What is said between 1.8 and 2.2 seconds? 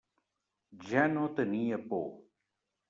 por.